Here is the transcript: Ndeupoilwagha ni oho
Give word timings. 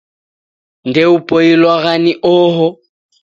Ndeupoilwagha 0.89 1.93
ni 2.03 2.11
oho 2.35 2.67